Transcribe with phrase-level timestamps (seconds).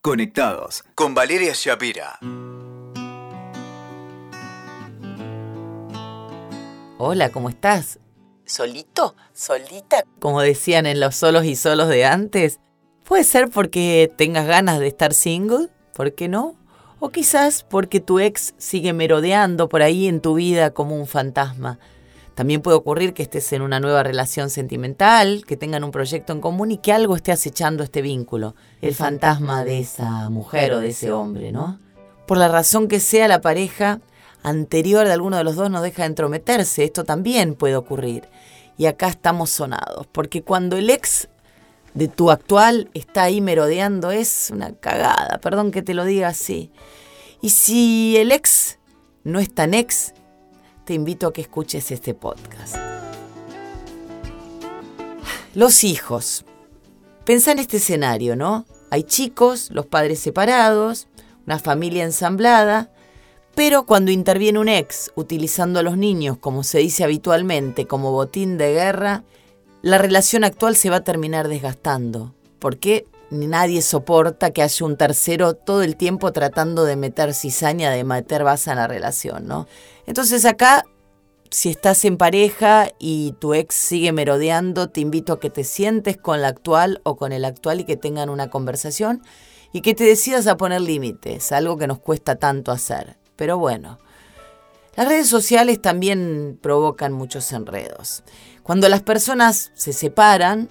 [0.00, 2.20] Conectados con Valeria Shapira.
[6.98, 7.98] Hola, ¿cómo estás?
[8.44, 9.16] ¿Solito?
[9.32, 10.04] ¿Solita?
[10.20, 12.60] Como decían en los solos y solos de antes.
[13.02, 16.54] Puede ser porque tengas ganas de estar single, ¿por qué no?
[17.00, 21.80] O quizás porque tu ex sigue merodeando por ahí en tu vida como un fantasma.
[22.38, 26.40] También puede ocurrir que estés en una nueva relación sentimental, que tengan un proyecto en
[26.40, 28.54] común y que algo esté acechando este vínculo.
[28.80, 31.80] El fantasma de esa mujer o de ese hombre, ¿no?
[32.28, 33.98] Por la razón que sea, la pareja
[34.44, 36.84] anterior de alguno de los dos no deja de entrometerse.
[36.84, 38.28] Esto también puede ocurrir.
[38.76, 41.26] Y acá estamos sonados, porque cuando el ex
[41.94, 46.70] de tu actual está ahí merodeando es una cagada, perdón que te lo diga así.
[47.42, 48.78] Y si el ex
[49.24, 50.14] no es tan ex,
[50.88, 52.76] te invito a que escuches este podcast.
[55.54, 56.46] Los hijos.
[57.26, 58.64] Pensá en este escenario, ¿no?
[58.88, 61.06] Hay chicos, los padres separados,
[61.44, 62.90] una familia ensamblada,
[63.54, 68.56] pero cuando interviene un ex utilizando a los niños, como se dice habitualmente, como botín
[68.56, 69.24] de guerra,
[69.82, 72.32] la relación actual se va a terminar desgastando.
[72.60, 78.04] Porque nadie soporta que haya un tercero todo el tiempo tratando de meter cizaña, de
[78.04, 79.66] meter base en la relación, ¿no?
[80.06, 80.84] Entonces acá,
[81.50, 86.16] si estás en pareja y tu ex sigue merodeando, te invito a que te sientes
[86.16, 89.22] con la actual o con el actual y que tengan una conversación
[89.72, 93.18] y que te decidas a poner límites, algo que nos cuesta tanto hacer.
[93.36, 93.98] Pero bueno,
[94.96, 98.22] las redes sociales también provocan muchos enredos.
[98.62, 100.68] Cuando las personas se separan,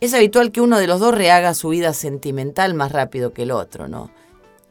[0.00, 3.50] es habitual que uno de los dos rehaga su vida sentimental más rápido que el
[3.50, 4.10] otro, ¿no?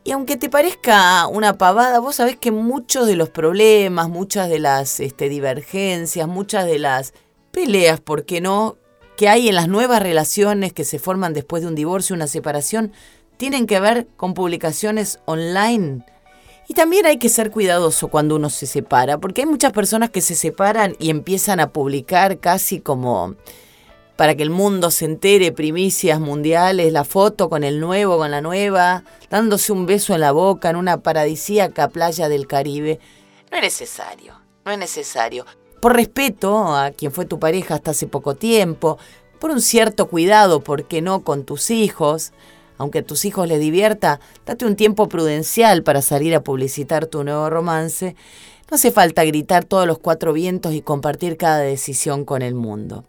[0.05, 4.59] Y aunque te parezca una pavada, vos sabés que muchos de los problemas, muchas de
[4.59, 7.13] las este, divergencias, muchas de las
[7.51, 8.75] peleas, ¿por qué no?,
[9.15, 12.91] que hay en las nuevas relaciones que se forman después de un divorcio, una separación,
[13.37, 16.03] tienen que ver con publicaciones online.
[16.67, 20.21] Y también hay que ser cuidadoso cuando uno se separa, porque hay muchas personas que
[20.21, 23.35] se separan y empiezan a publicar casi como
[24.15, 28.41] para que el mundo se entere, primicias mundiales, la foto con el nuevo, con la
[28.41, 32.99] nueva, dándose un beso en la boca en una paradisíaca playa del Caribe.
[33.51, 35.45] No es necesario, no es necesario.
[35.79, 38.97] Por respeto a quien fue tu pareja hasta hace poco tiempo,
[39.39, 42.31] por un cierto cuidado, ¿por qué no?, con tus hijos,
[42.77, 47.23] aunque a tus hijos les divierta, date un tiempo prudencial para salir a publicitar tu
[47.23, 48.15] nuevo romance.
[48.71, 53.03] No hace falta gritar todos los cuatro vientos y compartir cada decisión con el mundo.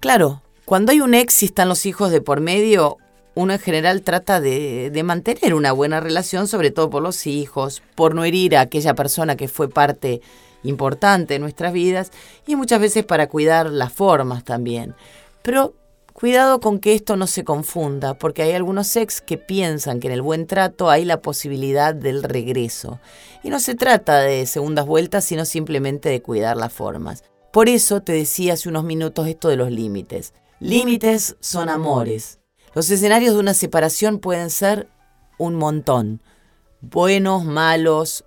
[0.00, 2.98] Claro, cuando hay un ex y están los hijos de por medio,
[3.36, 8.16] uno en general trata de, mantener una buena relación, sobre todo por los hijos, por
[8.16, 10.20] no herir a aquella persona que fue parte
[10.64, 12.10] importante de nuestras vidas
[12.48, 14.96] y muchas veces para cuidar las formas también.
[15.42, 15.72] Pero
[16.12, 20.14] cuidado con que esto no se confunda, porque hay algunos ex que piensan que en
[20.14, 22.98] el buen trato hay la posibilidad del regreso.
[23.44, 27.22] Y no se trata de segundas vueltas, sino simplemente de cuidar las formas.
[27.52, 30.32] Por eso te decía hace unos minutos esto de los límites.
[30.60, 32.38] Límites son amores.
[32.74, 34.88] Los escenarios de una separación pueden ser
[35.36, 36.22] un montón.
[36.80, 38.24] Buenos, malos,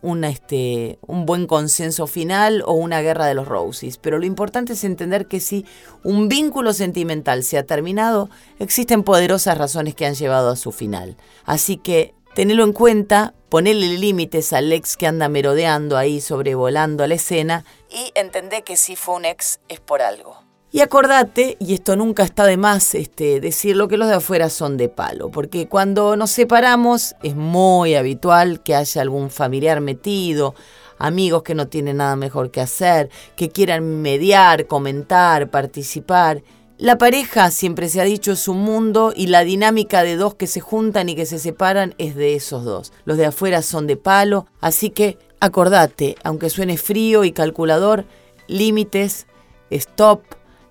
[0.00, 3.98] un, este, un buen consenso final o una guerra de los Roses.
[3.98, 5.66] Pero lo importante es entender que si
[6.04, 8.30] un vínculo sentimental se ha terminado,
[8.60, 11.16] existen poderosas razones que han llevado a su final.
[11.44, 17.14] Así que tenelo en cuenta, ponele límites al ex que anda merodeando ahí, sobrevolando la
[17.14, 20.44] escena, y entendé que si fue un ex es por algo.
[20.74, 24.76] Y acordate, y esto nunca está de más este, decirlo, que los de afuera son
[24.76, 30.56] de palo, porque cuando nos separamos es muy habitual que haya algún familiar metido,
[30.98, 36.42] amigos que no tienen nada mejor que hacer, que quieran mediar, comentar, participar.
[36.76, 40.48] La pareja, siempre se ha dicho, es un mundo y la dinámica de dos que
[40.48, 42.92] se juntan y que se separan es de esos dos.
[43.04, 48.06] Los de afuera son de palo, así que acordate, aunque suene frío y calculador,
[48.48, 49.28] límites,
[49.70, 50.24] stop,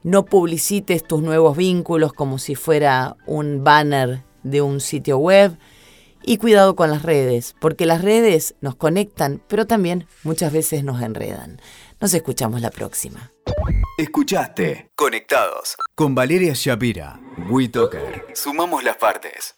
[0.04, 5.58] no publicites tus nuevos vínculos como si fuera un banner de un sitio web.
[6.26, 11.02] Y cuidado con las redes, porque las redes nos conectan, pero también muchas veces nos
[11.02, 11.60] enredan.
[12.00, 13.32] Nos escuchamos la próxima.
[13.98, 17.20] Escuchaste Conectados con Valeria Shapira.
[17.50, 18.28] WeToker.
[18.34, 19.56] Sumamos las partes.